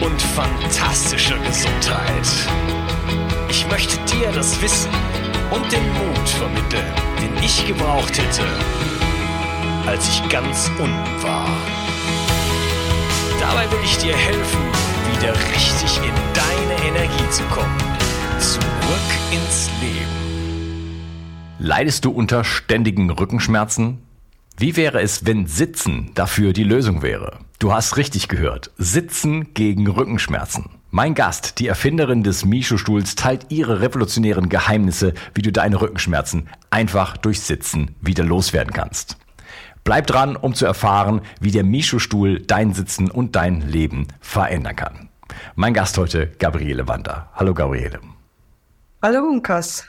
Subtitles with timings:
[0.00, 2.28] und fantastischer Gesundheit.
[3.48, 4.90] Ich möchte dir das Wissen
[5.50, 8.44] und den Mut vermitteln, den ich gebraucht hätte,
[9.86, 11.48] als ich ganz unten war.
[13.40, 14.60] Dabei will ich dir helfen,
[15.12, 17.76] wieder richtig in deine Energie zu kommen.
[18.38, 20.18] Zurück ins Leben.
[21.58, 24.07] Leidest du unter ständigen Rückenschmerzen?
[24.60, 27.38] Wie wäre es, wenn Sitzen dafür die Lösung wäre?
[27.60, 28.72] Du hast richtig gehört.
[28.76, 30.64] Sitzen gegen Rückenschmerzen.
[30.90, 37.16] Mein Gast, die Erfinderin des Misho-Stuhls, teilt ihre revolutionären Geheimnisse, wie du deine Rückenschmerzen einfach
[37.16, 39.16] durch Sitzen wieder loswerden kannst.
[39.84, 45.08] Bleib dran, um zu erfahren, wie der Misho-Stuhl dein Sitzen und dein Leben verändern kann.
[45.54, 47.30] Mein Gast heute, Gabriele Wander.
[47.32, 48.00] Hallo Gabriele.
[49.02, 49.86] Hallo Unkas.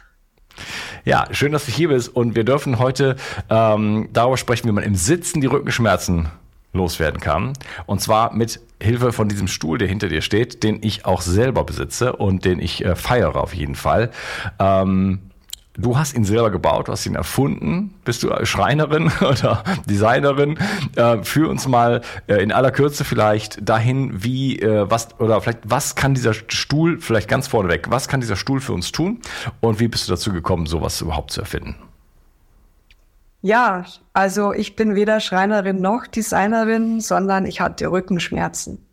[1.06, 3.16] Ja, schön, dass du hier bist und wir dürfen heute
[3.50, 6.30] ähm, darüber sprechen, wie man im Sitzen die Rückenschmerzen
[6.74, 7.54] loswerden kann.
[7.86, 11.64] Und zwar mit Hilfe von diesem Stuhl, der hinter dir steht, den ich auch selber
[11.64, 14.12] besitze und den ich äh, feiere auf jeden Fall.
[14.60, 15.20] Ähm,
[15.82, 17.94] Du hast ihn selber gebaut, du hast ihn erfunden.
[18.04, 20.60] Bist du Schreinerin oder Designerin?
[20.96, 25.60] Äh, führ uns mal äh, in aller Kürze vielleicht dahin, wie, äh, was, oder vielleicht,
[25.64, 29.20] was kann dieser Stuhl, vielleicht ganz vorneweg, was kann dieser Stuhl für uns tun?
[29.62, 31.76] Und wie bist du dazu gekommen, sowas überhaupt zu erfinden?
[33.42, 38.86] Ja, also ich bin weder Schreinerin noch Designerin, sondern ich hatte Rückenschmerzen.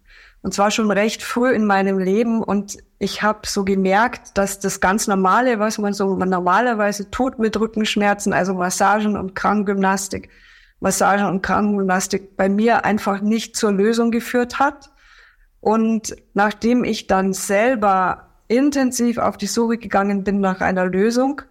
[0.47, 2.41] Und zwar schon recht früh in meinem Leben.
[2.41, 7.59] Und ich habe so gemerkt, dass das ganz Normale, was man so normalerweise tut mit
[7.59, 10.31] Rückenschmerzen, also Massagen und Krankengymnastik,
[10.79, 14.93] Massagen und Krankengymnastik bei mir einfach nicht zur Lösung geführt hat.
[15.59, 21.43] Und nachdem ich dann selber intensiv auf die Suche gegangen bin nach einer Lösung,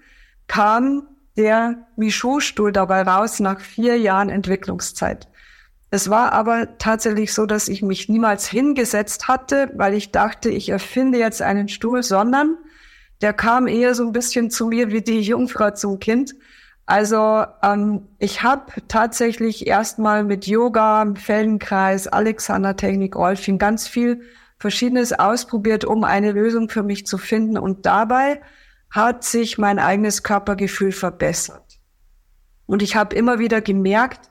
[0.48, 5.28] kam der Michaud-Stuhl dabei raus nach vier Jahren Entwicklungszeit.
[5.96, 10.68] Es war aber tatsächlich so, dass ich mich niemals hingesetzt hatte, weil ich dachte, ich
[10.68, 12.58] erfinde jetzt einen Stuhl, sondern
[13.22, 16.36] der kam eher so ein bisschen zu mir wie die Jungfrau zum Kind.
[16.86, 24.20] Also ähm, ich habe tatsächlich erstmal mit Yoga, Feldenkreis, Alexander-Technik, Rolfing ganz viel
[24.60, 27.58] Verschiedenes ausprobiert, um eine Lösung für mich zu finden.
[27.58, 28.42] Und dabei
[28.90, 31.80] hat sich mein eigenes Körpergefühl verbessert.
[32.66, 34.30] Und ich habe immer wieder gemerkt,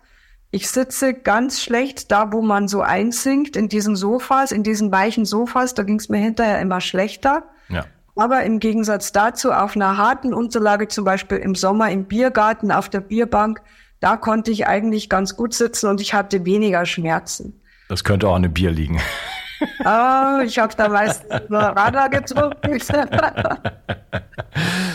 [0.54, 5.24] ich sitze ganz schlecht da, wo man so einsinkt, in diesen Sofas, in diesen weichen
[5.24, 5.74] Sofas.
[5.74, 7.42] Da ging es mir hinterher immer schlechter.
[7.68, 7.86] Ja.
[8.14, 12.88] Aber im Gegensatz dazu auf einer harten Unterlage, zum Beispiel im Sommer im Biergarten auf
[12.88, 13.62] der Bierbank,
[13.98, 17.60] da konnte ich eigentlich ganz gut sitzen und ich hatte weniger Schmerzen.
[17.88, 19.00] Das könnte auch an dem Bier liegen.
[19.84, 22.80] Oh, ich habe da meistens nur Radler getrunken.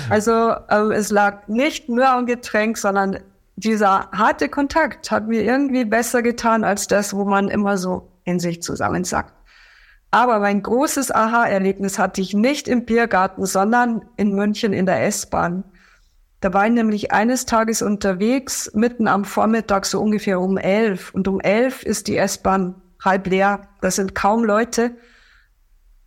[0.09, 3.19] also äh, es lag nicht nur am Getränk, sondern
[3.59, 8.39] dieser harte Kontakt hat mir irgendwie besser getan als das, wo man immer so in
[8.39, 9.33] sich zusammensackt.
[10.11, 15.63] Aber mein großes Aha-Erlebnis hatte ich nicht im Biergarten, sondern in München in der S-Bahn.
[16.41, 21.13] Da war ich nämlich eines Tages unterwegs, mitten am Vormittag, so ungefähr um elf.
[21.13, 23.67] Und um elf ist die S-Bahn halb leer.
[23.81, 24.95] Da sind kaum Leute.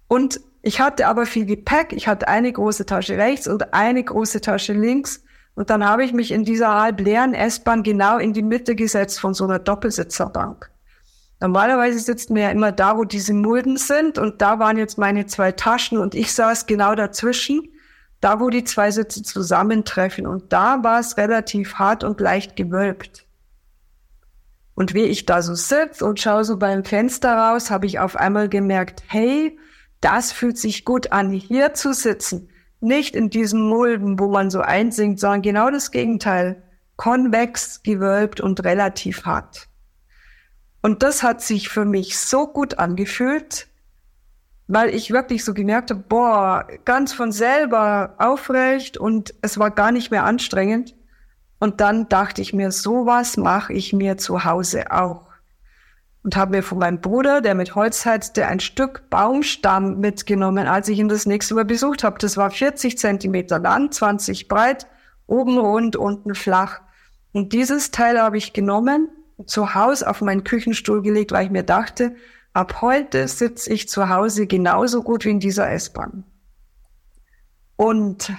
[0.09, 1.93] Und ich hatte aber viel Gepäck.
[1.93, 5.23] Ich hatte eine große Tasche rechts und eine große Tasche links.
[5.55, 9.21] Und dann habe ich mich in dieser halb leeren S-Bahn genau in die Mitte gesetzt
[9.21, 10.71] von so einer Doppelsitzerbank.
[11.41, 15.27] Normalerweise sitzt man ja immer da, wo diese Mulden sind und da waren jetzt meine
[15.27, 17.69] zwei Taschen und ich saß genau dazwischen.
[18.23, 20.27] da wo die zwei Sitze zusammentreffen.
[20.27, 23.27] Und da war es relativ hart und leicht gewölbt.
[24.75, 28.17] Und wie ich da so sitze und schaue so beim Fenster raus, habe ich auf
[28.17, 29.59] einmal gemerkt, hey,
[30.01, 32.49] das fühlt sich gut an, hier zu sitzen.
[32.83, 36.63] Nicht in diesem Mulden, wo man so einsinkt, sondern genau das Gegenteil.
[36.97, 39.69] Konvex, gewölbt und relativ hart.
[40.83, 43.69] Und das hat sich für mich so gut angefühlt,
[44.67, 49.93] weil ich wirklich so gemerkt habe, boah, ganz von selber aufrecht und es war gar
[49.93, 50.97] nicht mehr anstrengend.
[51.61, 55.32] Und dann dachte ich mir, sowas mache ich mir zu Hause auch.
[56.25, 60.89] Und habe mir von meinem Bruder, der mit Holz heizte, ein Stück Baumstamm mitgenommen, als
[60.89, 62.19] ich ihn das nächste Mal besucht habe.
[62.19, 64.87] Das war 40 Zentimeter lang, 20 breit,
[65.27, 66.81] oben rund, unten flach.
[67.33, 69.09] Und dieses Teil habe ich genommen,
[69.47, 72.15] zu Hause auf meinen Küchenstuhl gelegt, weil ich mir dachte,
[72.53, 76.25] ab heute sitze ich zu Hause genauso gut wie in dieser S-Bahn.
[77.77, 78.33] Und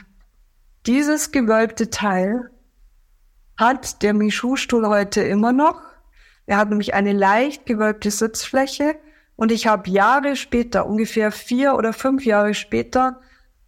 [0.86, 2.50] dieses gewölbte Teil
[3.58, 5.82] hat der Michu-Stuhl heute immer noch.
[6.46, 8.96] Er hat nämlich eine leicht gewölbte Sitzfläche
[9.36, 13.22] und ich habe Jahre später, ungefähr vier oder fünf Jahre später,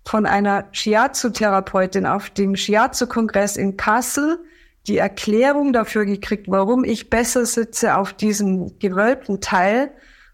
[0.06, 4.40] von einer Shiatsu-Therapeutin auf dem Shiatsu-Kongress in Kassel
[4.88, 9.92] die Erklärung dafür gekriegt, warum ich besser sitze auf diesem gewölbten Teil.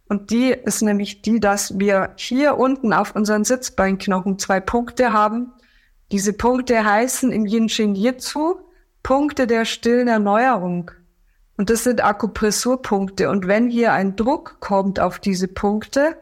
[0.09, 5.53] Und die ist nämlich die, dass wir hier unten auf unseren Sitzbeinknochen zwei Punkte haben.
[6.11, 8.55] Diese Punkte heißen im Yin Shin Jitsu
[9.03, 10.91] Punkte der stillen Erneuerung.
[11.62, 13.30] Und das sind Akupressurpunkte.
[13.30, 16.18] Und wenn hier ein Druck kommt auf diese Punkte,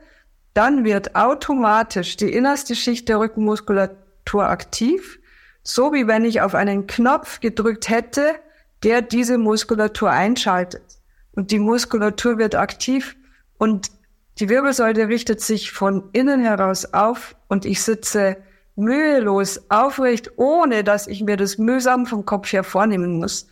[0.54, 5.18] dann wird automatisch die innerste Schicht der Rückenmuskulatur aktiv,
[5.64, 8.36] so wie wenn ich auf einen Knopf gedrückt hätte,
[8.84, 10.84] der diese Muskulatur einschaltet.
[11.32, 13.16] Und die Muskulatur wird aktiv
[13.58, 13.92] und
[14.40, 18.36] die Wirbelsäule richtet sich von innen heraus auf und ich sitze
[18.76, 23.48] mühelos aufrecht, ohne dass ich mir das mühsam vom Kopf her vornehmen muss.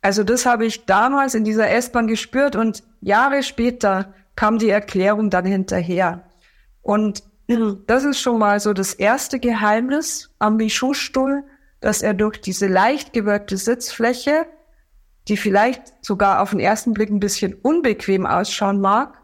[0.00, 5.30] Also das habe ich damals in dieser S-Bahn gespürt und Jahre später kam die Erklärung
[5.30, 6.24] dann hinterher.
[6.82, 7.24] Und
[7.86, 11.44] das ist schon mal so das erste Geheimnis am Michu-Stuhl,
[11.80, 14.46] dass er durch diese leicht gewölbte Sitzfläche,
[15.28, 19.20] die vielleicht sogar auf den ersten Blick ein bisschen unbequem ausschauen mag,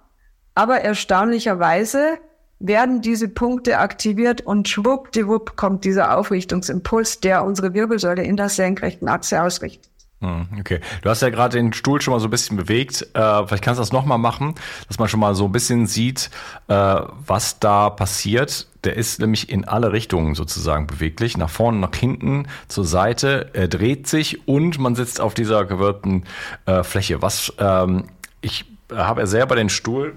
[0.54, 2.18] aber erstaunlicherweise
[2.58, 9.08] werden diese Punkte aktiviert und schwuppdiwupp kommt dieser Aufrichtungsimpuls, der unsere Wirbelsäule in der senkrechten
[9.08, 9.90] Achse ausrichtet.
[10.20, 13.02] Hm, okay, du hast ja gerade den Stuhl schon mal so ein bisschen bewegt.
[13.14, 14.54] Äh, vielleicht kannst du das nochmal machen,
[14.88, 16.30] dass man schon mal so ein bisschen sieht,
[16.68, 18.68] äh, was da passiert.
[18.84, 23.50] Der ist nämlich in alle Richtungen sozusagen beweglich, nach vorne, nach hinten, zur Seite.
[23.54, 26.24] Er dreht sich und man sitzt auf dieser gewölbten
[26.66, 27.20] äh, Fläche.
[27.20, 28.04] Was ähm,
[28.40, 30.14] ich habe ja selber den Stuhl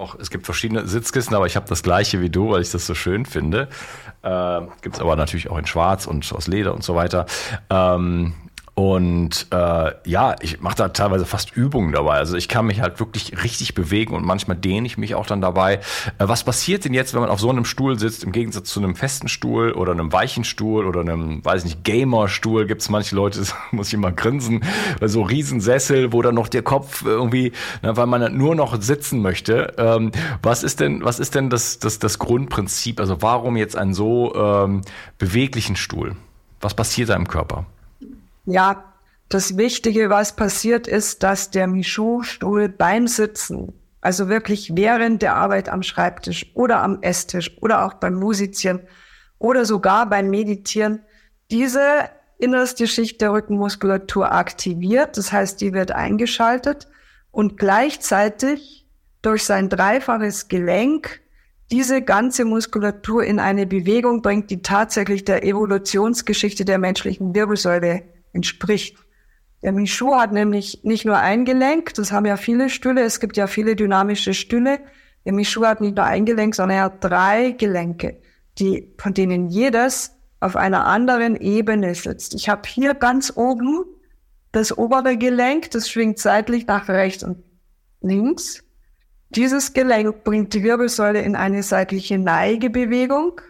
[0.00, 2.86] auch, es gibt verschiedene Sitzkissen, aber ich habe das gleiche wie du, weil ich das
[2.86, 3.68] so schön finde.
[4.22, 7.26] Äh, gibt es aber natürlich auch in Schwarz und aus Leder und so weiter.
[7.68, 8.34] Ähm,
[8.74, 12.14] und äh, ja, ich mache da teilweise fast Übungen dabei.
[12.14, 15.40] Also ich kann mich halt wirklich richtig bewegen und manchmal dehne ich mich auch dann
[15.40, 15.74] dabei.
[15.74, 15.80] Äh,
[16.18, 18.94] was passiert denn jetzt, wenn man auf so einem Stuhl sitzt, im Gegensatz zu einem
[18.94, 22.66] festen Stuhl oder einem weichen Stuhl oder einem, weiß nicht, Gamer-Stuhl?
[22.66, 24.64] Gibt es manche Leute, muss ich immer grinsen,
[25.00, 27.52] so Riesensessel, wo dann noch der Kopf irgendwie,
[27.82, 29.74] na, weil man nur noch sitzen möchte.
[29.78, 30.12] Ähm,
[30.42, 33.00] was ist denn, was ist denn das, das, das Grundprinzip?
[33.00, 34.82] Also warum jetzt einen so ähm,
[35.18, 36.16] beweglichen Stuhl?
[36.60, 37.66] Was passiert da im Körper?
[38.46, 38.94] Ja,
[39.28, 45.68] das Wichtige, was passiert ist, dass der Michaud-Stuhl beim Sitzen, also wirklich während der Arbeit
[45.68, 48.80] am Schreibtisch oder am Esstisch oder auch beim Musizieren
[49.38, 51.02] oder sogar beim Meditieren,
[51.50, 55.16] diese innerste Schicht der Rückenmuskulatur aktiviert.
[55.16, 56.88] Das heißt, die wird eingeschaltet
[57.30, 58.88] und gleichzeitig
[59.22, 61.20] durch sein dreifaches Gelenk
[61.70, 68.96] diese ganze Muskulatur in eine Bewegung bringt, die tatsächlich der Evolutionsgeschichte der menschlichen Wirbelsäule entspricht.
[69.62, 73.36] Der Michu hat nämlich nicht nur ein Gelenk, das haben ja viele Stühle, es gibt
[73.36, 74.80] ja viele dynamische Stühle.
[75.24, 78.20] Der Michu hat nicht nur ein Gelenk, sondern er hat drei Gelenke,
[78.58, 82.34] die, von denen jedes auf einer anderen Ebene sitzt.
[82.34, 83.84] Ich habe hier ganz oben
[84.52, 87.44] das obere Gelenk, das schwingt seitlich nach rechts und
[88.00, 88.64] links.
[89.28, 93.40] Dieses Gelenk bringt die Wirbelsäule in eine seitliche Neigebewegung.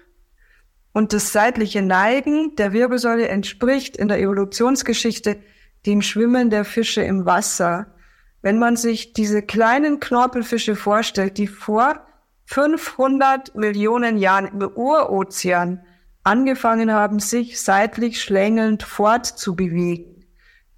[0.93, 5.39] Und das seitliche Neigen der Wirbelsäule entspricht in der Evolutionsgeschichte
[5.87, 7.95] dem Schwimmen der Fische im Wasser.
[8.43, 12.07] Wenn man sich diese kleinen Knorpelfische vorstellt, die vor
[12.47, 15.85] 500 Millionen Jahren im Urozean
[16.25, 20.27] angefangen haben, sich seitlich schlängelnd fortzubewegen.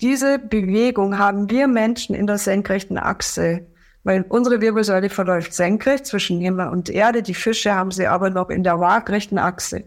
[0.01, 3.67] Diese Bewegung haben wir Menschen in der senkrechten Achse,
[4.05, 8.51] weil unsere Wirbelsäule verläuft senkrecht zwischen Himmel und Erde, die Fische haben sie aber noch
[8.51, 9.85] in der waagrechten Achse.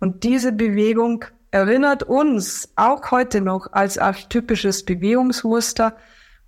[0.00, 5.96] Und diese Bewegung erinnert uns auch heute noch als archetypisches Bewegungsmuster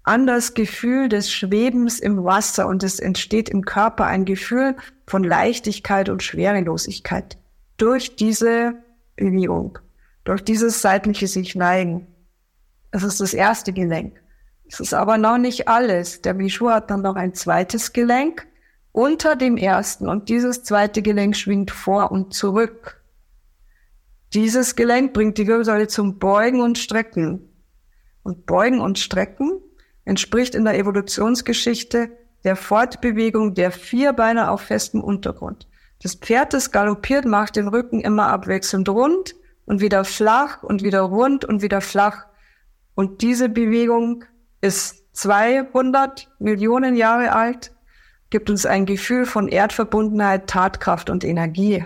[0.02, 4.76] an das Gefühl des Schwebens im Wasser und es entsteht im Körper ein Gefühl
[5.07, 7.38] von Leichtigkeit und Schwerelosigkeit
[7.76, 8.75] durch diese
[9.16, 9.78] Bewegung,
[10.25, 12.07] durch dieses seitliche sich neigen.
[12.90, 14.21] Das ist das erste Gelenk.
[14.69, 16.23] Es ist aber noch nicht alles.
[16.23, 18.47] Der Michu hat dann noch ein zweites Gelenk
[18.92, 23.00] unter dem ersten und dieses zweite Gelenk schwingt vor und zurück.
[24.33, 27.49] Dieses Gelenk bringt die Wirbelsäule zum Beugen und Strecken.
[28.23, 29.61] Und Beugen und Strecken
[30.05, 32.11] entspricht in der Evolutionsgeschichte
[32.45, 35.69] der Fortbewegung der Vierbeiner auf festem Untergrund.
[36.03, 39.35] Das Pferd, das galoppiert, macht den Rücken immer abwechselnd rund
[39.67, 42.27] und wieder flach und wieder rund und wieder flach.
[42.95, 44.25] Und diese Bewegung
[44.61, 47.73] ist 200 Millionen Jahre alt,
[48.31, 51.85] gibt uns ein Gefühl von Erdverbundenheit, Tatkraft und Energie.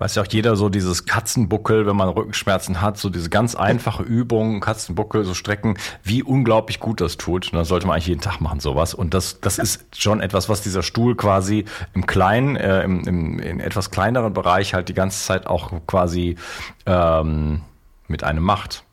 [0.00, 4.02] Weiß ja auch jeder so dieses Katzenbuckel, wenn man Rückenschmerzen hat, so diese ganz einfache
[4.02, 7.52] Übung, Katzenbuckel, so Strecken, wie unglaublich gut das tut.
[7.52, 8.94] Und das sollte man eigentlich jeden Tag machen, sowas.
[8.94, 13.38] Und das, das ist schon etwas, was dieser Stuhl quasi im kleinen, äh, im, im
[13.40, 16.36] in etwas kleineren Bereich halt die ganze Zeit auch quasi
[16.86, 17.60] ähm,
[18.08, 18.84] mit einem macht.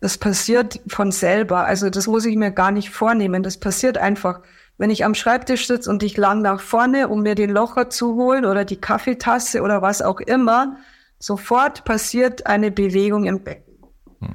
[0.00, 1.64] Das passiert von selber.
[1.64, 3.42] Also das muss ich mir gar nicht vornehmen.
[3.42, 4.38] Das passiert einfach.
[4.82, 8.16] Wenn ich am Schreibtisch sitze und ich lang nach vorne, um mir den Locher zu
[8.16, 10.76] holen oder die Kaffeetasse oder was auch immer,
[11.20, 13.76] sofort passiert eine Bewegung im Becken.
[14.18, 14.34] Hm.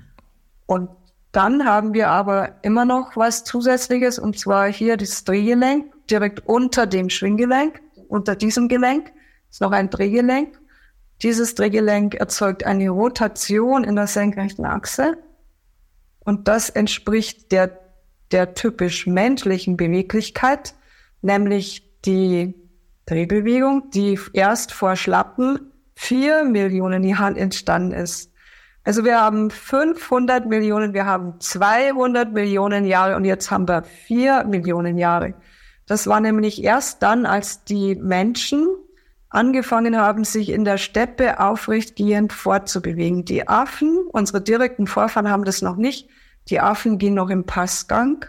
[0.66, 0.90] Und
[1.34, 6.88] dann haben wir aber immer noch was Zusätzliches und zwar hier das Drehgelenk direkt unter
[6.88, 9.12] dem Schwinggelenk, unter diesem Gelenk
[9.50, 10.58] ist noch ein Drehgelenk.
[11.24, 15.18] Dieses Drehgelenk erzeugt eine Rotation in der senkrechten Achse
[16.22, 17.78] und das entspricht der,
[18.32, 20.76] der typisch menschlichen Beweglichkeit,
[21.22, 22.54] nämlich die
[23.06, 28.32] Drehbewegung, die erst vor schlappen vier Millionen Jahren entstanden ist.
[28.84, 34.46] Also wir haben 500 Millionen, wir haben 200 Millionen Jahre und jetzt haben wir vier
[34.46, 35.34] Millionen Jahre.
[35.88, 38.68] Das war nämlich erst dann, als die Menschen
[39.30, 43.26] angefangen haben, sich in der Steppe aufrechtgehend fortzubewegen.
[43.26, 46.10] Die Affen, unsere direkten Vorfahren, haben das noch nicht.
[46.50, 48.26] Die Affen gehen noch im Passgang.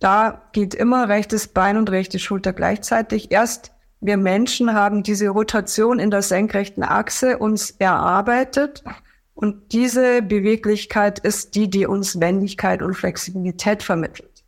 [0.00, 3.30] Da geht immer rechtes Bein und rechte Schulter gleichzeitig.
[3.30, 8.84] Erst wir Menschen haben diese Rotation in der senkrechten Achse uns erarbeitet.
[9.32, 14.44] Und diese Beweglichkeit ist die, die uns Wendigkeit und Flexibilität vermittelt.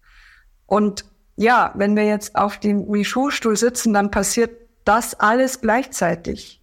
[0.67, 4.51] Und ja, wenn wir jetzt auf dem Wishu-Stuhl sitzen, dann passiert
[4.85, 6.63] das alles gleichzeitig.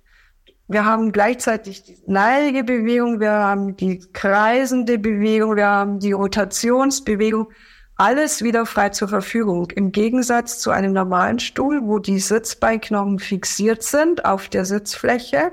[0.73, 7.51] Wir haben gleichzeitig die neige Bewegung, wir haben die kreisende Bewegung, wir haben die Rotationsbewegung,
[7.95, 9.69] alles wieder frei zur Verfügung.
[9.69, 15.51] Im Gegensatz zu einem normalen Stuhl, wo die Sitzbeinknochen fixiert sind auf der Sitzfläche.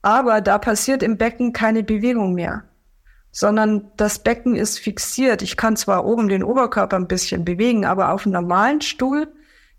[0.00, 2.62] Aber da passiert im Becken keine Bewegung mehr,
[3.32, 5.42] sondern das Becken ist fixiert.
[5.42, 9.26] Ich kann zwar oben den Oberkörper ein bisschen bewegen, aber auf einem normalen Stuhl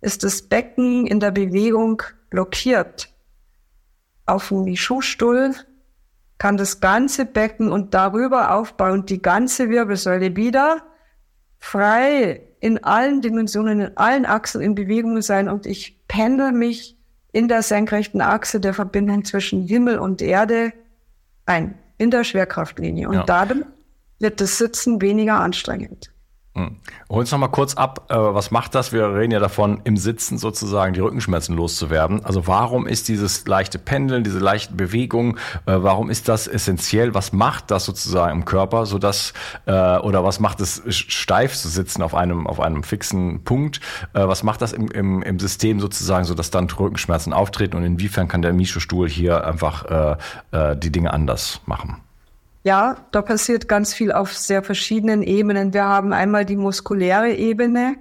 [0.01, 3.12] ist das Becken in der Bewegung blockiert.
[4.25, 5.53] Auf dem Schuhstuhl
[6.37, 10.83] kann das ganze Becken und darüber aufbauen die ganze Wirbelsäule wieder
[11.59, 16.97] frei in allen Dimensionen, in allen Achsen in Bewegung sein und ich pendel mich
[17.31, 20.71] in der senkrechten Achse der Verbindung zwischen Himmel und Erde
[21.45, 23.09] ein, in der Schwerkraftlinie.
[23.09, 23.23] Und ja.
[23.23, 23.65] dadurch
[24.19, 26.12] wird das Sitzen weniger anstrengend.
[26.55, 26.77] Hm.
[27.09, 28.93] Hol uns noch mal kurz ab, äh, was macht das?
[28.93, 32.23] Wir reden ja davon, im Sitzen sozusagen die Rückenschmerzen loszuwerden.
[32.23, 37.15] Also warum ist dieses leichte Pendeln, diese leichten Bewegungen, äh, warum ist das essentiell?
[37.15, 39.33] Was macht das sozusagen im Körper, sodass
[39.65, 43.79] äh, oder was macht es steif zu sitzen auf einem auf einem fixen Punkt?
[44.13, 48.27] Äh, was macht das im, im, im System sozusagen, sodass dann Rückenschmerzen auftreten und inwiefern
[48.27, 50.17] kann der Misho-Stuhl hier einfach äh,
[50.51, 52.03] äh, die Dinge anders machen?
[52.63, 55.73] Ja, da passiert ganz viel auf sehr verschiedenen Ebenen.
[55.73, 57.97] Wir haben einmal die muskuläre Ebene.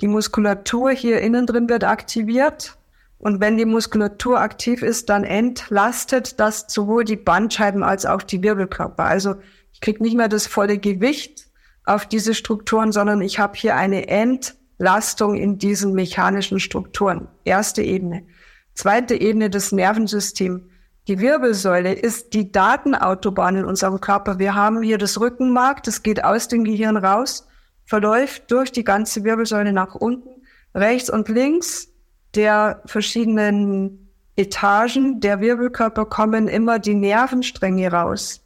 [0.00, 2.78] Die Muskulatur hier innen drin wird aktiviert.
[3.18, 8.42] Und wenn die Muskulatur aktiv ist, dann entlastet das sowohl die Bandscheiben als auch die
[8.42, 9.04] Wirbelkörper.
[9.04, 9.36] Also
[9.72, 11.48] ich kriege nicht mehr das volle Gewicht
[11.84, 17.28] auf diese Strukturen, sondern ich habe hier eine Entlastung in diesen mechanischen Strukturen.
[17.44, 18.26] Erste Ebene.
[18.74, 20.70] Zweite Ebene, das Nervensystem.
[21.06, 24.38] Die Wirbelsäule ist die Datenautobahn in unserem Körper.
[24.38, 27.46] Wir haben hier das Rückenmark, das geht aus dem Gehirn raus,
[27.84, 31.88] verläuft durch die ganze Wirbelsäule nach unten, rechts und links
[32.34, 38.42] der verschiedenen Etagen der Wirbelkörper kommen immer die Nervenstränge raus.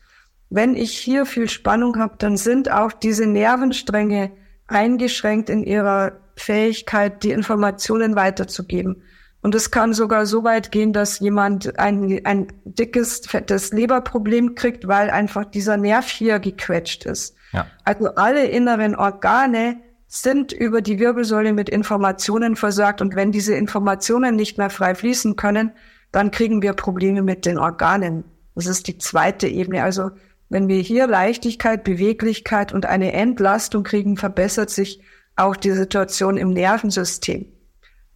[0.51, 4.33] Wenn ich hier viel Spannung habe, dann sind auch diese Nervenstränge
[4.67, 9.03] eingeschränkt in ihrer Fähigkeit, die Informationen weiterzugeben.
[9.41, 14.89] Und es kann sogar so weit gehen, dass jemand ein, ein dickes, fettes Leberproblem kriegt,
[14.89, 17.37] weil einfach dieser Nerv hier gequetscht ist.
[17.53, 17.67] Ja.
[17.85, 19.77] Also alle inneren Organe
[20.09, 23.01] sind über die Wirbelsäule mit Informationen versorgt.
[23.01, 25.73] Und wenn diese Informationen nicht mehr frei fließen können,
[26.11, 28.25] dann kriegen wir Probleme mit den Organen.
[28.55, 29.85] Das ist die zweite Ebene.
[29.85, 30.11] Also
[30.49, 35.01] wenn wir hier Leichtigkeit, Beweglichkeit und eine Entlastung kriegen, verbessert sich
[35.37, 37.47] auch die Situation im Nervensystem.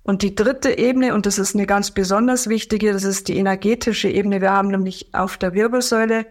[0.04, 4.08] Und die dritte Ebene, und das ist eine ganz besonders wichtige, das ist die energetische
[4.08, 4.40] Ebene.
[4.40, 6.26] Wir haben nämlich auf der Wirbelsäule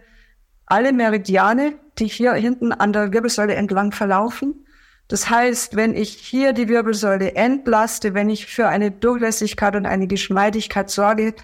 [0.66, 4.66] alle Meridiane, die hier hinten an der Wirbelsäule entlang verlaufen.
[5.08, 10.06] Das heißt, wenn ich hier die Wirbelsäule entlaste, wenn ich für eine Durchlässigkeit und eine
[10.06, 11.34] Geschmeidigkeit sorge,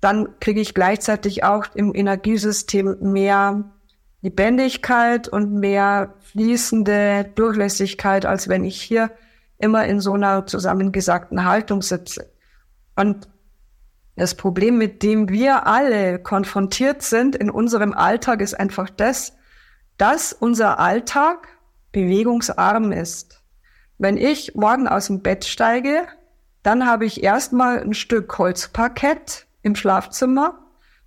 [0.00, 3.64] dann kriege ich gleichzeitig auch im Energiesystem mehr
[4.22, 9.10] Lebendigkeit und mehr fließende Durchlässigkeit, als wenn ich hier
[9.58, 12.30] immer in so einer zusammengesagten Haltung sitze.
[12.96, 13.28] Und
[14.16, 19.34] das Problem, mit dem wir alle konfrontiert sind in unserem Alltag, ist einfach das,
[19.96, 21.48] dass unser Alltag
[21.92, 23.42] bewegungsarm ist.
[23.98, 26.06] Wenn ich morgen aus dem Bett steige,
[26.62, 30.58] dann habe ich erstmal ein Stück Holzparkett im Schlafzimmer,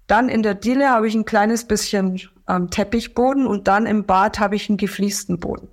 [0.07, 4.39] dann in der Diele habe ich ein kleines bisschen ähm, Teppichboden und dann im Bad
[4.39, 5.69] habe ich einen gefliesten Boden.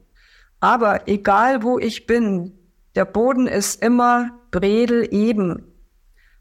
[0.61, 2.58] Aber egal wo ich bin,
[2.99, 5.73] der Boden ist immer bredel eben.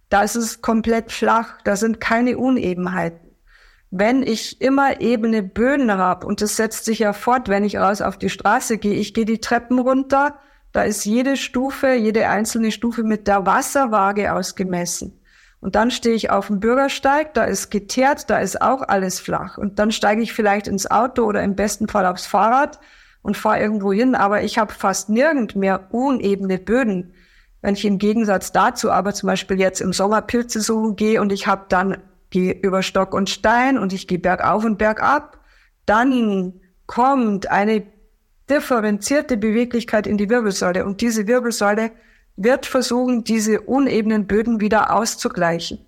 [0.09, 3.29] Da ist es komplett flach, da sind keine Unebenheiten.
[3.91, 8.01] Wenn ich immer ebene Böden habe, und das setzt sich ja fort, wenn ich raus
[8.01, 10.39] auf die Straße gehe, ich gehe die Treppen runter,
[10.71, 15.21] da ist jede Stufe, jede einzelne Stufe mit der Wasserwaage ausgemessen.
[15.59, 19.59] Und dann stehe ich auf dem Bürgersteig, da ist geteert, da ist auch alles flach.
[19.59, 22.79] Und dann steige ich vielleicht ins Auto oder im besten Fall aufs Fahrrad
[23.21, 27.13] und fahre irgendwo hin, aber ich habe fast nirgend mehr unebene Böden.
[27.61, 31.31] Wenn ich im Gegensatz dazu aber zum Beispiel jetzt im Sommer Pilze suchen gehe und
[31.31, 31.97] ich habe dann
[32.29, 35.39] gehe über Stock und Stein und ich gehe bergauf und bergab,
[35.85, 37.83] dann kommt eine
[38.49, 41.91] differenzierte Beweglichkeit in die Wirbelsäule und diese Wirbelsäule
[42.35, 45.79] wird versuchen, diese unebenen Böden wieder auszugleichen.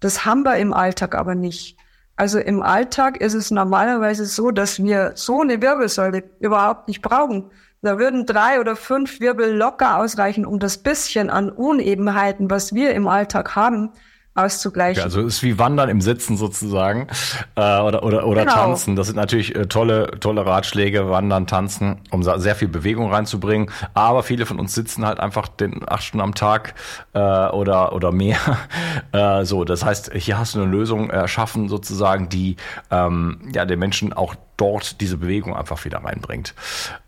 [0.00, 1.78] Das haben wir im Alltag aber nicht.
[2.16, 7.50] Also im Alltag ist es normalerweise so, dass wir so eine Wirbelsäule überhaupt nicht brauchen.
[7.82, 12.94] Da würden drei oder fünf Wirbel locker ausreichen, um das bisschen an Unebenheiten, was wir
[12.94, 13.90] im Alltag haben,
[14.34, 14.98] auszugleichen.
[14.98, 17.06] Ja, also es ist wie Wandern im Sitzen sozusagen
[17.54, 18.54] äh, oder oder oder genau.
[18.54, 18.96] Tanzen.
[18.96, 23.70] Das sind natürlich äh, tolle tolle Ratschläge, Wandern, Tanzen, um sehr viel Bewegung reinzubringen.
[23.94, 26.74] Aber viele von uns sitzen halt einfach den acht Stunden am Tag
[27.12, 28.38] äh, oder oder mehr.
[29.12, 32.56] äh, so, das heißt, hier hast du eine Lösung erschaffen sozusagen, die
[32.90, 36.54] ähm, ja den Menschen auch dort diese Bewegung einfach wieder reinbringt.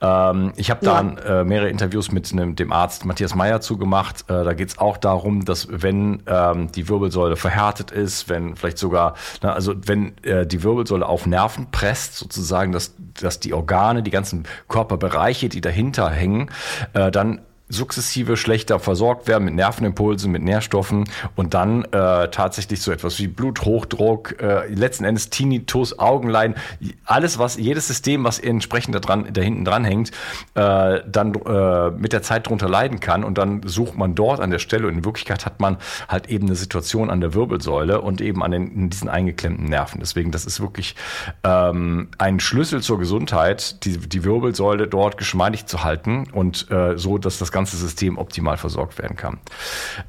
[0.00, 1.40] Ähm, ich habe da ja.
[1.40, 4.28] äh, mehrere Interviews mit einem, dem Arzt Matthias Meyer zugemacht.
[4.28, 8.78] Äh, da geht es auch darum, dass wenn ähm, die Wirbelsäule verhärtet ist, wenn vielleicht
[8.78, 14.02] sogar, na, also wenn äh, die Wirbelsäule auf Nerven presst, sozusagen, dass, dass die Organe,
[14.02, 16.50] die ganzen Körperbereiche, die dahinter hängen,
[16.92, 22.92] äh, dann sukzessive schlechter versorgt werden mit Nervenimpulsen, mit Nährstoffen und dann äh, tatsächlich so
[22.92, 26.57] etwas wie Bluthochdruck, äh, letzten Endes Tinnitus, Augenleiden,
[27.05, 30.11] alles was, jedes System, was entsprechend da, dran, da hinten dran hängt,
[30.55, 34.50] äh, dann äh, mit der Zeit drunter leiden kann und dann sucht man dort an
[34.50, 38.20] der Stelle und in Wirklichkeit hat man halt eben eine Situation an der Wirbelsäule und
[38.20, 39.98] eben an den, diesen eingeklemmten Nerven.
[39.98, 40.94] Deswegen, das ist wirklich
[41.42, 47.18] ähm, ein Schlüssel zur Gesundheit, die, die Wirbelsäule dort geschmeidig zu halten und äh, so,
[47.18, 49.38] dass das ganze System optimal versorgt werden kann.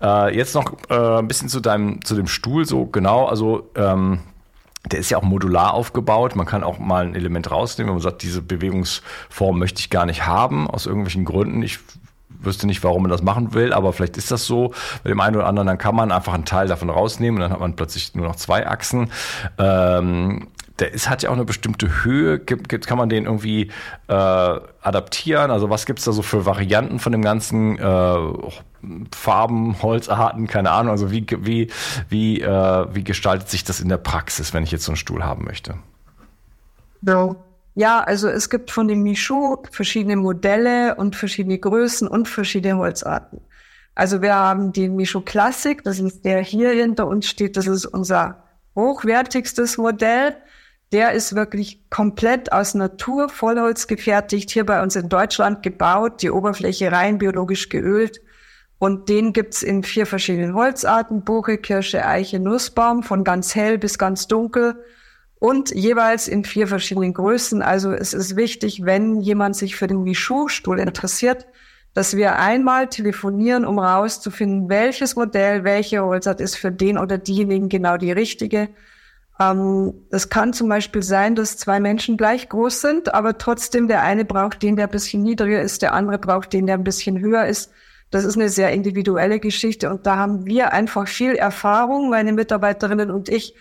[0.01, 3.25] Äh, jetzt noch äh, ein bisschen zu deinem, zu dem Stuhl so genau.
[3.25, 4.19] Also ähm,
[4.91, 6.35] der ist ja auch modular aufgebaut.
[6.35, 10.05] Man kann auch mal ein Element rausnehmen, wenn man sagt, diese Bewegungsform möchte ich gar
[10.05, 11.61] nicht haben, aus irgendwelchen Gründen.
[11.63, 11.79] Ich
[12.39, 14.73] wüsste nicht, warum man das machen will, aber vielleicht ist das so.
[15.03, 17.51] Bei dem einen oder anderen, dann kann man einfach einen Teil davon rausnehmen und dann
[17.51, 19.11] hat man plötzlich nur noch zwei Achsen.
[19.57, 20.47] Ähm,
[20.79, 22.39] der ist, hat ja auch eine bestimmte Höhe.
[22.39, 23.71] Gibt, gibt, kann man den irgendwie
[24.07, 25.51] äh, adaptieren?
[25.51, 28.17] Also was gibt's da so für Varianten von dem ganzen äh,
[29.15, 30.91] Farben, Holzarten, keine Ahnung.
[30.91, 31.69] Also wie, wie,
[32.09, 35.23] wie, äh, wie gestaltet sich das in der Praxis, wenn ich jetzt so einen Stuhl
[35.23, 35.75] haben möchte?
[37.01, 37.35] So.
[37.75, 43.39] Ja, also es gibt von dem Michou verschiedene Modelle und verschiedene Größen und verschiedene Holzarten.
[43.93, 47.85] Also wir haben den Michou Classic, das ist der hier hinter uns steht, das ist
[47.85, 48.43] unser
[48.75, 50.37] hochwertigstes Modell.
[50.93, 56.31] Der ist wirklich komplett aus Natur Vollholz gefertigt, hier bei uns in Deutschland gebaut, die
[56.31, 58.21] Oberfläche rein biologisch geölt.
[58.79, 63.97] Und den gibt's in vier verschiedenen Holzarten, Buche, Kirsche, Eiche, Nussbaum, von ganz hell bis
[63.97, 64.75] ganz dunkel
[65.39, 67.61] und jeweils in vier verschiedenen Größen.
[67.61, 71.47] Also es ist wichtig, wenn jemand sich für den Michu-Stuhl interessiert,
[71.93, 77.69] dass wir einmal telefonieren, um rauszufinden, welches Modell, welche Holzart ist für den oder diejenigen
[77.69, 78.69] genau die richtige.
[79.39, 84.03] Ähm, das kann zum Beispiel sein, dass zwei Menschen gleich groß sind, aber trotzdem der
[84.03, 87.19] eine braucht den, der ein bisschen niedriger ist, der andere braucht den, der ein bisschen
[87.19, 87.71] höher ist.
[88.09, 93.11] Das ist eine sehr individuelle Geschichte und da haben wir einfach viel Erfahrung, meine Mitarbeiterinnen
[93.11, 93.53] und ich,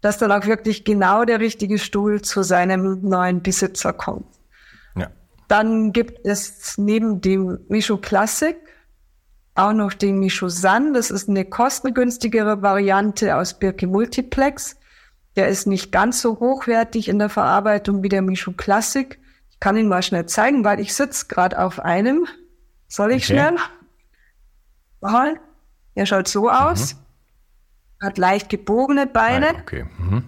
[0.00, 4.26] dass dann auch wirklich genau der richtige Stuhl zu seinem neuen Besitzer kommt.
[5.48, 8.56] Dann gibt es neben dem Micho Classic
[9.54, 10.92] auch noch den Micho San.
[10.92, 14.77] Das ist eine kostengünstigere Variante aus Birke Multiplex.
[15.38, 19.20] Der ist nicht ganz so hochwertig in der Verarbeitung wie der Micho Classic.
[19.50, 22.26] Ich kann ihn mal schnell zeigen, weil ich sitze gerade auf einem.
[22.88, 23.34] Soll ich okay.
[23.34, 23.56] schnell?
[25.00, 25.38] Mal.
[25.94, 26.94] Er schaut so aus.
[26.94, 26.98] Mhm.
[28.04, 29.50] Hat leicht gebogene Beine.
[29.50, 29.86] Ah, okay.
[29.98, 30.24] Mhm.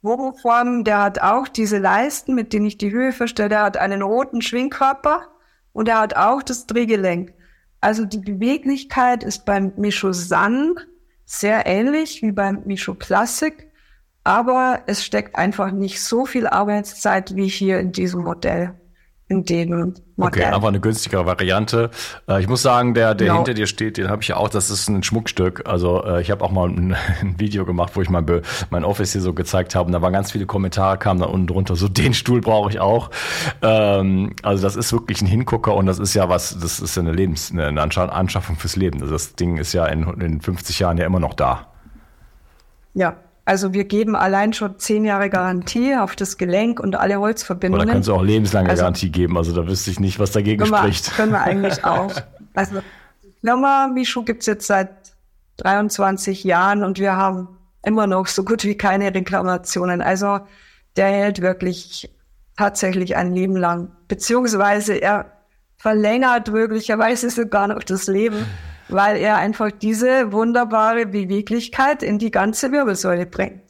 [0.00, 3.50] Bogenform, der hat auch diese Leisten, mit denen ich die Höhe verstelle.
[3.50, 5.28] Der hat einen roten Schwingkörper
[5.74, 7.34] und er hat auch das Drehgelenk.
[7.82, 10.76] Also die Beweglichkeit ist beim Micho San
[11.26, 13.69] sehr ähnlich wie beim Micho Classic,
[14.24, 18.74] aber es steckt einfach nicht so viel Arbeitszeit wie hier in diesem Modell
[19.30, 20.42] in dem Modell.
[20.42, 21.90] Okay, einfach eine günstigere Variante.
[22.28, 23.38] Äh, ich muss sagen, der, der genau.
[23.38, 25.68] hinter dir steht, den habe ich ja auch, das ist ein Schmuckstück.
[25.68, 28.26] Also äh, ich habe auch mal ein, ein, Video gemacht, wo ich mein,
[28.70, 29.86] mein Office hier so gezeigt habe.
[29.86, 32.80] Und da waren ganz viele Kommentare, kamen da unten drunter, so den Stuhl brauche ich
[32.80, 33.10] auch.
[33.62, 37.02] Ähm, also das ist wirklich ein Hingucker und das ist ja was, das ist ja
[37.02, 39.00] eine Lebens-, eine Anschaffung fürs Leben.
[39.00, 41.68] Also das Ding ist ja in, in 50 Jahren ja immer noch da.
[42.94, 43.16] Ja,
[43.50, 47.84] also wir geben allein schon zehn Jahre Garantie auf das Gelenk und alle Holzverbindungen.
[47.84, 49.36] Oder können Sie auch lebenslange also, Garantie geben.
[49.36, 51.10] Also da wüsste ich nicht, was dagegen können spricht.
[51.10, 52.14] Wir, können wir eigentlich auch.
[52.54, 52.78] Also
[53.40, 54.90] Firma Mischu gibt's jetzt seit
[55.56, 57.48] 23 Jahren und wir haben
[57.84, 60.00] immer noch so gut wie keine Reklamationen.
[60.00, 60.38] Also
[60.94, 62.08] der hält wirklich
[62.56, 63.90] tatsächlich ein Leben lang.
[64.06, 65.32] Beziehungsweise er
[65.76, 68.46] verlängert möglicherweise sogar noch das Leben
[68.92, 73.62] weil er einfach diese wunderbare Beweglichkeit in die ganze Wirbelsäule bringt.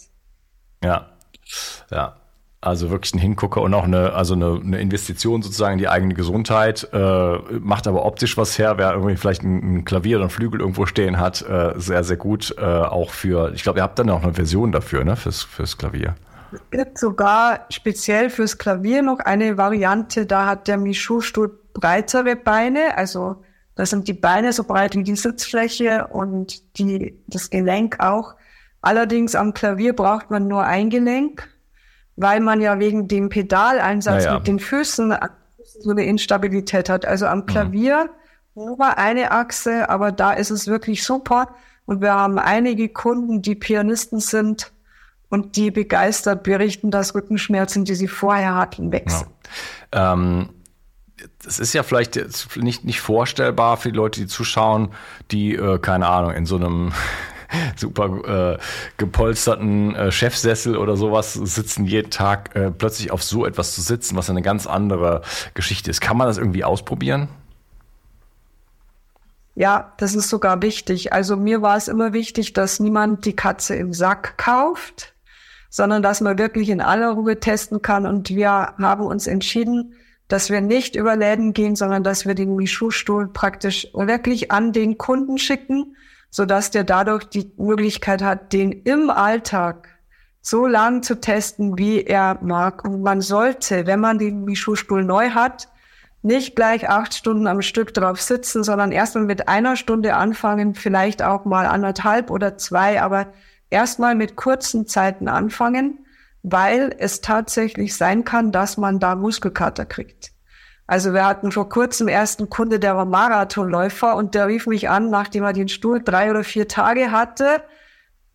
[0.82, 1.10] Ja,
[1.90, 2.16] ja.
[2.62, 6.12] Also wirklich ein Hingucker und auch eine, also eine, eine Investition sozusagen in die eigene
[6.12, 10.30] Gesundheit, äh, macht aber optisch was her, wer irgendwie vielleicht ein, ein Klavier oder ein
[10.30, 12.54] Flügel irgendwo stehen hat, äh, sehr, sehr gut.
[12.58, 15.78] Äh, auch für, ich glaube, ihr habt dann auch eine Version dafür, ne, fürs, fürs
[15.78, 16.16] Klavier.
[16.52, 22.96] Es gibt sogar speziell fürs Klavier noch eine Variante, da hat der Michu-Stuhl breitere Beine,
[22.98, 23.42] also
[23.80, 28.34] da sind die Beine so breit wie die Sitzfläche und die, das Gelenk auch.
[28.82, 31.48] Allerdings am Klavier braucht man nur ein Gelenk,
[32.14, 34.34] weil man ja wegen dem Pedaleinsatz ja.
[34.34, 35.16] mit den Füßen
[35.78, 37.06] so eine Instabilität hat.
[37.06, 37.46] Also am mhm.
[37.46, 38.10] Klavier
[38.54, 38.64] mhm.
[38.66, 41.54] nur eine Achse, aber da ist es wirklich super.
[41.86, 44.72] Und wir haben einige Kunden, die Pianisten sind
[45.30, 49.30] und die begeistert berichten, dass Rückenschmerzen, die sie vorher hatten, weg sind.
[49.94, 50.12] Ja.
[50.12, 50.50] Ähm
[51.42, 52.18] das ist ja vielleicht
[52.56, 54.90] nicht, nicht vorstellbar für die Leute, die zuschauen,
[55.30, 56.92] die, äh, keine Ahnung, in so einem
[57.76, 58.58] super äh,
[58.98, 64.16] gepolsterten äh, Chefsessel oder sowas sitzen jeden Tag äh, plötzlich auf so etwas zu sitzen,
[64.16, 65.22] was eine ganz andere
[65.54, 66.00] Geschichte ist.
[66.00, 67.28] Kann man das irgendwie ausprobieren?
[69.54, 71.12] Ja, das ist sogar wichtig.
[71.12, 75.14] Also mir war es immer wichtig, dass niemand die Katze im Sack kauft,
[75.70, 78.06] sondern dass man wirklich in aller Ruhe testen kann.
[78.06, 79.94] Und wir haben uns entschieden,
[80.32, 84.96] dass wir nicht über Läden gehen, sondern dass wir den Michu-Stuhl praktisch wirklich an den
[84.96, 85.96] Kunden schicken,
[86.30, 89.88] so dass der dadurch die Möglichkeit hat, den im Alltag
[90.40, 92.84] so lang zu testen, wie er mag.
[92.84, 95.68] Und man sollte, wenn man den Michu-Stuhl neu hat,
[96.22, 101.22] nicht gleich acht Stunden am Stück drauf sitzen, sondern erstmal mit einer Stunde anfangen, vielleicht
[101.22, 103.32] auch mal anderthalb oder zwei, aber
[103.68, 105.98] erstmal mit kurzen Zeiten anfangen
[106.42, 110.32] weil es tatsächlich sein kann, dass man da Muskelkater kriegt.
[110.86, 115.08] Also wir hatten vor kurzem ersten Kunde, der war Marathonläufer und der rief mich an,
[115.08, 117.62] nachdem er den Stuhl drei oder vier Tage hatte,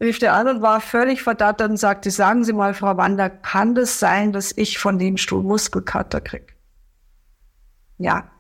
[0.02, 3.76] rief der an und war völlig verdattert und sagte, sagen Sie mal, Frau Wander, kann
[3.76, 6.54] das sein, dass ich von dem Stuhl Muskelkater kriege?
[7.98, 8.32] Ja,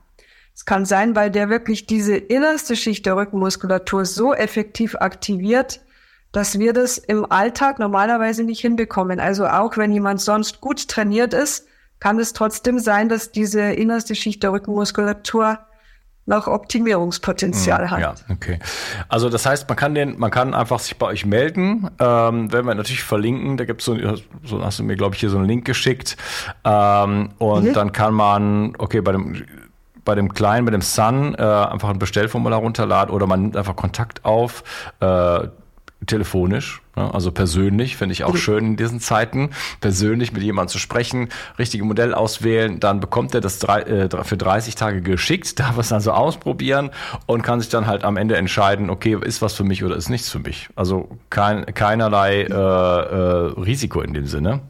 [0.53, 5.81] es kann sein, weil der wirklich diese innerste Schicht der Rückenmuskulatur so effektiv aktiviert,
[6.35, 9.21] dass wir das im Alltag normalerweise nicht hinbekommen.
[9.21, 11.65] Also auch wenn jemand sonst gut trainiert ist,
[12.01, 15.59] kann es trotzdem sein, dass diese innerste Schicht der Rückenmuskulatur
[16.25, 17.99] noch Optimierungspotenzial hm, hat.
[18.01, 18.59] Ja, okay.
[19.07, 21.89] Also das heißt, man kann den, man kann einfach sich bei euch melden.
[21.99, 23.55] Ähm, werden wir natürlich verlinken.
[23.55, 23.95] Da gibt es so,
[24.43, 26.17] so hast du mir glaube ich hier so einen Link geschickt.
[26.65, 27.73] Ähm, und mhm.
[27.73, 29.45] dann kann man, okay, bei dem
[30.03, 33.75] bei dem Kleinen, bei dem Sun, äh, einfach ein Bestellformular runterladen oder man nimmt einfach
[33.75, 34.63] Kontakt auf.
[34.99, 35.47] Äh,
[36.05, 39.49] telefonisch Also persönlich finde ich auch schön in diesen Zeiten,
[39.81, 44.37] persönlich mit jemandem zu sprechen, richtige Modell auswählen, dann bekommt er das drei, äh, für
[44.37, 46.91] 30 Tage geschickt, darf es also ausprobieren
[47.25, 50.09] und kann sich dann halt am Ende entscheiden, okay, ist was für mich oder ist
[50.09, 50.69] nichts für mich.
[50.75, 54.61] Also kein, keinerlei äh, äh, Risiko in dem Sinne.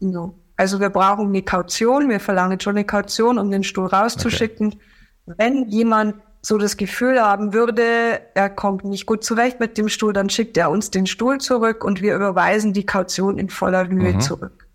[0.00, 0.34] No.
[0.56, 4.68] Also wir brauchen eine Kaution, wir verlangen schon eine Kaution, um den Stuhl rauszuschicken.
[4.68, 5.34] Okay.
[5.38, 10.12] Wenn jemand so das Gefühl haben würde, er kommt nicht gut zurecht mit dem Stuhl,
[10.12, 14.14] dann schickt er uns den Stuhl zurück und wir überweisen die Kaution in voller Höhe
[14.14, 14.20] mhm.
[14.20, 14.66] zurück.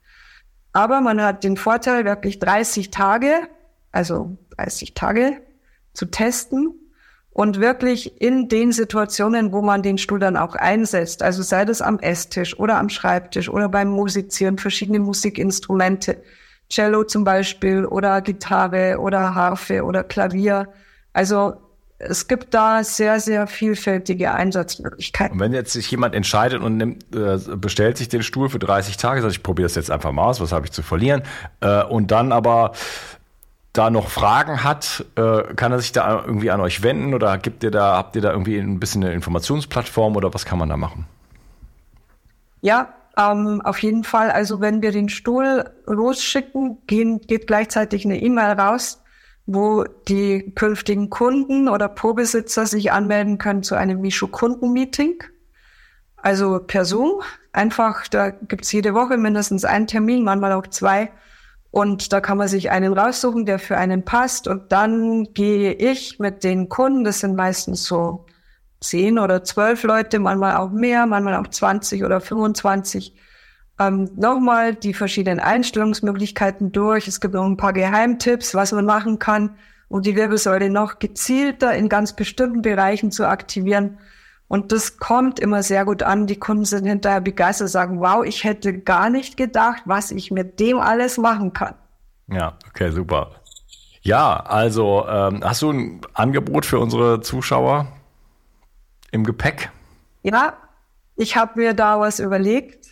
[0.72, 3.34] Aber man hat den Vorteil, wirklich 30 Tage,
[3.92, 5.42] also 30 Tage
[5.94, 6.74] zu testen
[7.32, 11.82] und wirklich in den Situationen, wo man den Stuhl dann auch einsetzt, also sei das
[11.82, 16.24] am Esstisch oder am Schreibtisch oder beim Musizieren, verschiedene Musikinstrumente,
[16.70, 20.68] Cello zum Beispiel oder Gitarre oder Harfe oder Klavier,
[21.18, 21.56] also
[21.98, 25.34] es gibt da sehr, sehr vielfältige Einsatzmöglichkeiten.
[25.34, 28.98] Und wenn jetzt sich jemand entscheidet und nimmt, äh, bestellt sich den Stuhl für 30
[28.98, 31.24] Tage, sagt, ich probiere das jetzt einfach mal aus, was habe ich zu verlieren,
[31.62, 32.74] äh, und dann aber
[33.74, 37.64] da noch Fragen hat, äh, kann er sich da irgendwie an euch wenden oder gibt
[37.64, 40.78] ihr da, habt ihr da irgendwie ein bisschen eine Informationsplattform oder was kann man da
[40.78, 41.08] machen?
[42.62, 44.30] Ja, ähm, auf jeden Fall.
[44.30, 49.02] Also wenn wir den Stuhl losschicken, gehen, geht gleichzeitig eine E-Mail raus
[49.48, 55.24] wo die künftigen Kunden oder Probesitzer sich anmelden können zu einem Misho-Kunden-Meeting.
[56.18, 57.22] Also per Zoom.
[57.54, 61.12] Einfach, da gibt's jede Woche mindestens einen Termin, manchmal auch zwei.
[61.72, 64.50] Und da kann man sich einen raussuchen, der für einen passt.
[64.50, 68.26] Und dann gehe ich mit den Kunden, das sind meistens so
[68.82, 73.16] zehn oder zwölf Leute, manchmal auch mehr, manchmal auch 20 oder 25,
[73.80, 77.08] ähm, nochmal die verschiedenen Einstellungsmöglichkeiten durch.
[77.08, 79.56] Es gibt noch ein paar Geheimtipps, was man machen kann,
[79.88, 84.00] um die Wirbelsäule noch gezielter in ganz bestimmten Bereichen zu aktivieren.
[84.48, 86.26] Und das kommt immer sehr gut an.
[86.26, 90.60] Die Kunden sind hinterher begeistert, sagen, wow, ich hätte gar nicht gedacht, was ich mit
[90.60, 91.76] dem alles machen kann.
[92.30, 93.32] Ja, okay, super.
[94.02, 97.88] Ja, also ähm, hast du ein Angebot für unsere Zuschauer
[99.12, 99.70] im Gepäck?
[100.24, 100.54] Ja,
[101.18, 102.88] ich habe mir da was überlegt.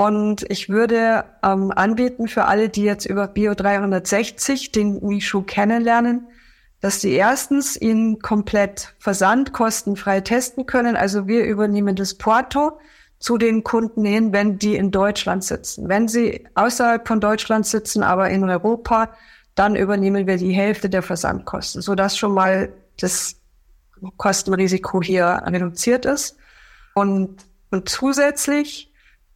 [0.00, 6.26] Und ich würde ähm, anbieten für alle, die jetzt über Bio 360 den Mishu kennenlernen,
[6.80, 10.96] dass sie erstens ihn komplett versandkostenfrei testen können.
[10.96, 12.78] Also wir übernehmen das Porto
[13.18, 15.90] zu den Kunden hin, wenn die in Deutschland sitzen.
[15.90, 19.14] Wenn sie außerhalb von Deutschland sitzen, aber in Europa,
[19.54, 23.36] dann übernehmen wir die Hälfte der Versandkosten, sodass schon mal das
[24.16, 26.38] Kostenrisiko hier reduziert ist.
[26.94, 28.89] Und, und zusätzlich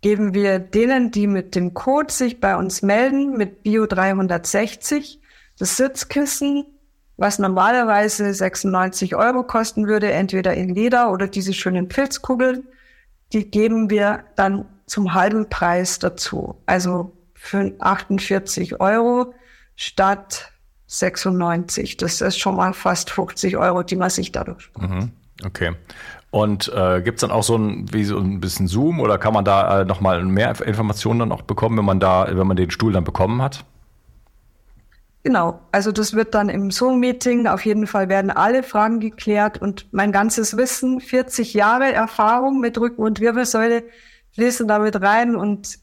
[0.04, 5.18] geben wir denen, die mit dem Code sich bei uns melden, mit Bio 360,
[5.58, 6.66] das Sitzkissen,
[7.16, 12.64] was normalerweise 96 Euro kosten würde, entweder in Leder oder diese schönen Pilzkugeln,
[13.32, 16.60] die geben wir dann zum halben Preis dazu.
[16.66, 19.32] Also für 48 Euro
[19.74, 20.52] statt
[20.86, 21.96] 96.
[21.96, 24.70] Das ist schon mal fast 50 Euro, die man sich dadurch.
[24.76, 25.12] Mhm.
[25.46, 25.74] Okay.
[26.34, 29.32] Und äh, gibt es dann auch so ein, wie so ein bisschen Zoom oder kann
[29.32, 32.72] man da äh, nochmal mehr Informationen dann auch bekommen, wenn man da, wenn man den
[32.72, 33.64] Stuhl dann bekommen hat?
[35.22, 39.86] Genau, also das wird dann im Zoom-Meeting, auf jeden Fall werden alle Fragen geklärt und
[39.92, 43.84] mein ganzes Wissen, 40 Jahre Erfahrung mit Rücken- und Wirbelsäule
[44.32, 45.78] fließen damit rein und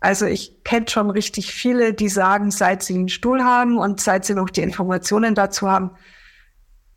[0.00, 4.24] also ich kenne schon richtig viele, die sagen, seit sie einen Stuhl haben und seit
[4.24, 5.92] sie noch die Informationen dazu haben,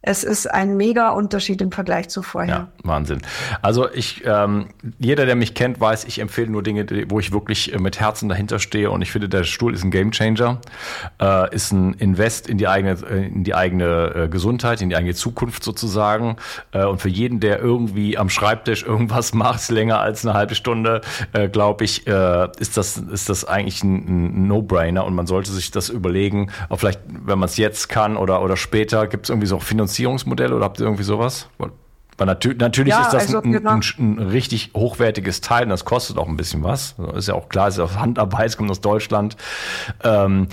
[0.01, 2.55] es ist ein mega Unterschied im Vergleich zu vorher.
[2.55, 3.21] Ja, Wahnsinn.
[3.61, 7.73] Also ich, ähm, jeder, der mich kennt, weiß, ich empfehle nur Dinge, wo ich wirklich
[7.73, 10.61] äh, mit Herzen dahinter stehe und ich finde, der Stuhl ist ein Gamechanger,
[11.21, 14.95] äh, ist ein Invest in die eigene, äh, in die eigene äh, Gesundheit, in die
[14.95, 16.37] eigene Zukunft sozusagen.
[16.71, 21.01] Äh, und für jeden, der irgendwie am Schreibtisch irgendwas macht, länger als eine halbe Stunde,
[21.33, 25.71] äh, glaube ich, ist das, ist das eigentlich ein, ein No-Brainer und man sollte sich
[25.71, 29.47] das überlegen, auch vielleicht, wenn man es jetzt kann oder, oder später, gibt es irgendwie
[29.47, 31.49] so Finanzierung Finanzierungsmodell oder habt ihr irgendwie sowas?
[32.19, 33.71] Weil natür natürlich ja, ist das also, ein, genau.
[33.71, 36.95] ein, ein, richtig hochwertiges Teil und das kostet auch ein bisschen was.
[37.15, 39.37] Ist ja auch klar, ist ja Handarbeit, es kommt aus Deutschland.
[40.03, 40.47] Ähm,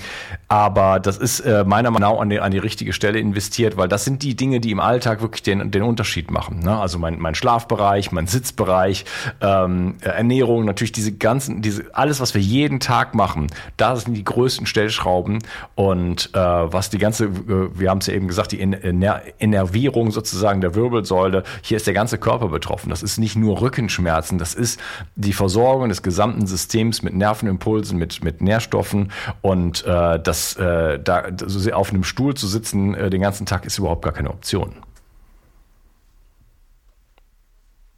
[0.47, 3.89] aber das ist äh, meiner Meinung nach an die, an die richtige Stelle investiert, weil
[3.89, 6.59] das sind die Dinge, die im Alltag wirklich den, den Unterschied machen.
[6.59, 6.77] Ne?
[6.79, 9.03] Also mein, mein Schlafbereich, mein Sitzbereich,
[9.41, 14.23] ähm, Ernährung, natürlich diese ganzen, diese, alles, was wir jeden Tag machen, da sind die
[14.23, 15.39] größten Stellschrauben.
[15.75, 20.61] Und äh, was die ganze, äh, wir haben es ja eben gesagt, die Innervierung sozusagen
[20.61, 22.89] der Wirbelsäule, hier ist der ganze Körper betroffen.
[22.89, 24.79] Das ist nicht nur Rückenschmerzen, das ist
[25.15, 31.25] die Versorgung des gesamten Systems mit Nervenimpulsen, mit, mit Nährstoffen und äh, das, äh, da
[31.45, 34.73] so auf einem Stuhl zu sitzen äh, den ganzen Tag ist überhaupt gar keine Option.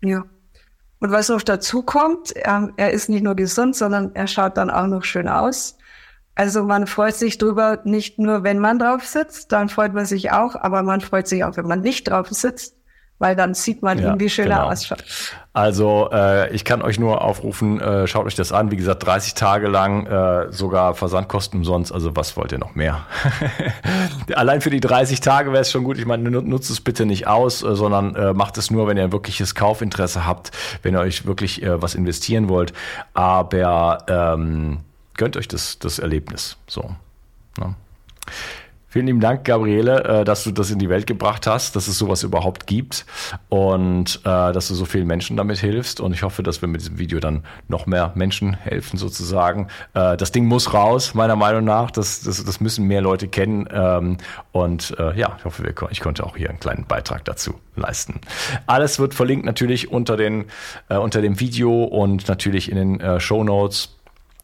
[0.01, 0.23] Ja.
[0.99, 4.69] Und was noch dazu kommt, er, er ist nicht nur gesund, sondern er schaut dann
[4.69, 5.77] auch noch schön aus.
[6.35, 10.31] Also man freut sich drüber, nicht nur wenn man drauf sitzt, dann freut man sich
[10.31, 12.78] auch, aber man freut sich auch, wenn man nicht drauf sitzt
[13.19, 14.62] weil dann sieht man ja, ihn, wie schön genau.
[14.62, 15.03] er ausschaut.
[15.51, 18.71] Also äh, ich kann euch nur aufrufen, äh, schaut euch das an.
[18.71, 21.91] Wie gesagt, 30 Tage lang, äh, sogar Versandkosten umsonst.
[21.91, 23.05] Also was wollt ihr noch mehr?
[24.36, 25.97] Allein für die 30 Tage wäre es schon gut.
[25.97, 29.03] Ich meine, nutzt es bitte nicht aus, äh, sondern äh, macht es nur, wenn ihr
[29.03, 30.51] ein wirkliches Kaufinteresse habt,
[30.82, 32.71] wenn ihr euch wirklich äh, was investieren wollt.
[33.13, 34.79] Aber ähm,
[35.17, 36.55] gönnt euch das, das Erlebnis.
[36.67, 36.95] So.
[37.60, 37.75] Ne?
[38.91, 41.99] Vielen lieben Dank, Gabriele, äh, dass du das in die Welt gebracht hast, dass es
[41.99, 43.06] sowas überhaupt gibt
[43.47, 46.02] und äh, dass du so vielen Menschen damit hilfst.
[46.02, 49.67] Und ich hoffe, dass wir mit diesem Video dann noch mehr Menschen helfen, sozusagen.
[49.93, 51.91] Äh, das Ding muss raus, meiner Meinung nach.
[51.91, 53.69] Das, das, das müssen mehr Leute kennen.
[53.71, 54.17] Ähm,
[54.52, 58.19] und ja, ich hoffe, ich konnte auch hier einen kleinen Beitrag dazu leisten.
[58.65, 60.45] Alles wird verlinkt natürlich unter, den,
[60.89, 63.98] unter dem Video und natürlich in den Show Notes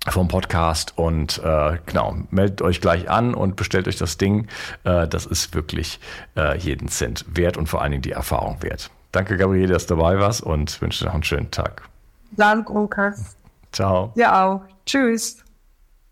[0.08, 4.48] vom Podcast und äh, genau, meldet euch gleich an und bestellt euch das Ding.
[4.84, 6.00] Äh, das ist wirklich
[6.36, 8.90] äh, jeden Cent wert und vor allen Dingen die Erfahrung wert.
[9.12, 11.84] Danke, Gabriele, dass du dabei warst und wünsche dir noch einen schönen Tag.
[12.32, 13.36] Danke, Lukas.
[13.72, 14.12] Ciao.
[14.16, 14.62] Ja auch.
[14.86, 15.38] Tschüss.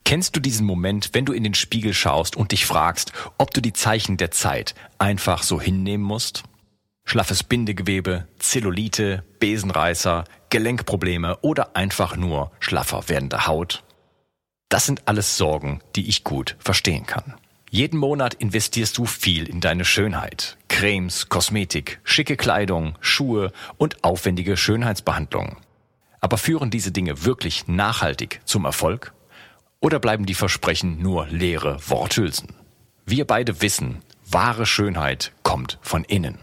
[0.06, 3.62] Kennst du diesen Moment, wenn du in den Spiegel schaust und dich fragst, ob du
[3.62, 6.44] die Zeichen der Zeit einfach so hinnehmen musst?
[7.06, 13.84] Schlaffes Bindegewebe, Zellulite, Besenreißer, Gelenkprobleme oder einfach nur schlaffer werdende Haut?
[14.70, 17.36] Das sind alles Sorgen, die ich gut verstehen kann.
[17.70, 20.58] Jeden Monat investierst du viel in deine Schönheit.
[20.68, 25.58] Cremes, Kosmetik, schicke Kleidung, Schuhe und aufwendige Schönheitsbehandlungen.
[26.22, 29.14] Aber führen diese Dinge wirklich nachhaltig zum Erfolg?
[29.80, 32.56] Oder bleiben die Versprechen nur leere Worthülsen?
[33.06, 36.38] Wir beide wissen, wahre Schönheit kommt von innen.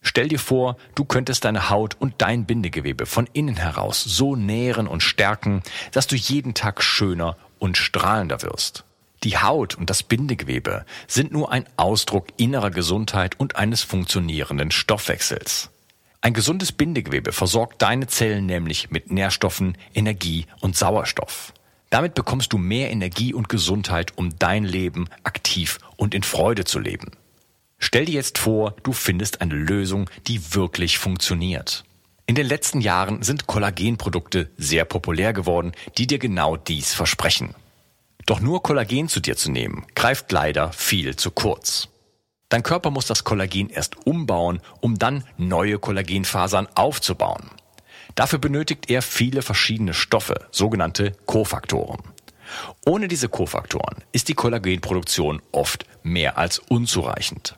[0.00, 4.86] Stell dir vor, du könntest deine Haut und dein Bindegewebe von innen heraus so nähren
[4.86, 8.84] und stärken, dass du jeden Tag schöner und strahlender wirst.
[9.24, 15.70] Die Haut und das Bindegewebe sind nur ein Ausdruck innerer Gesundheit und eines funktionierenden Stoffwechsels.
[16.20, 21.52] Ein gesundes Bindegewebe versorgt deine Zellen nämlich mit Nährstoffen, Energie und Sauerstoff.
[21.90, 26.78] Damit bekommst du mehr Energie und Gesundheit, um dein Leben aktiv und in Freude zu
[26.78, 27.12] leben.
[27.78, 31.84] Stell dir jetzt vor, du findest eine Lösung, die wirklich funktioniert.
[32.26, 37.54] In den letzten Jahren sind Kollagenprodukte sehr populär geworden, die dir genau dies versprechen.
[38.26, 41.88] Doch nur Kollagen zu dir zu nehmen, greift leider viel zu kurz.
[42.50, 47.50] Dein Körper muss das Kollagen erst umbauen, um dann neue Kollagenfasern aufzubauen.
[48.14, 52.02] Dafür benötigt er viele verschiedene Stoffe, sogenannte Kofaktoren.
[52.84, 57.56] Ohne diese Kofaktoren ist die Kollagenproduktion oft mehr als unzureichend.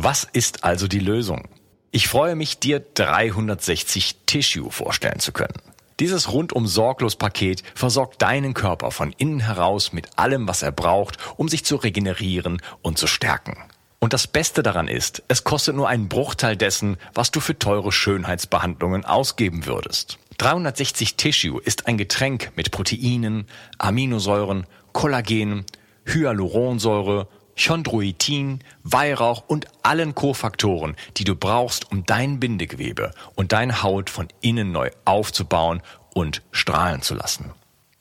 [0.00, 1.48] Was ist also die Lösung?
[1.90, 5.60] Ich freue mich, dir 360 Tissue vorstellen zu können.
[5.98, 11.18] Dieses rundum sorglos Paket versorgt deinen Körper von innen heraus mit allem, was er braucht,
[11.36, 13.56] um sich zu regenerieren und zu stärken.
[13.98, 17.90] Und das Beste daran ist, es kostet nur einen Bruchteil dessen, was du für teure
[17.90, 20.20] Schönheitsbehandlungen ausgeben würdest.
[20.36, 25.66] 360 Tissue ist ein Getränk mit Proteinen, Aminosäuren, Kollagen,
[26.06, 27.26] Hyaluronsäure
[27.58, 34.28] Chondroitin, Weihrauch und allen Kofaktoren, die du brauchst, um dein Bindegewebe und deine Haut von
[34.40, 35.82] innen neu aufzubauen
[36.14, 37.52] und strahlen zu lassen.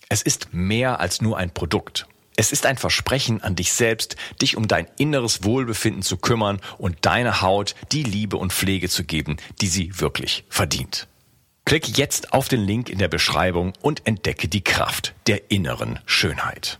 [0.09, 2.07] Es ist mehr als nur ein Produkt.
[2.37, 7.05] Es ist ein Versprechen an dich selbst, dich um dein inneres Wohlbefinden zu kümmern und
[7.05, 11.07] deiner Haut die Liebe und Pflege zu geben, die sie wirklich verdient.
[11.65, 16.79] Klick jetzt auf den Link in der Beschreibung und entdecke die Kraft der inneren Schönheit.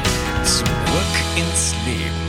[0.43, 2.20] Zurück ins Leben.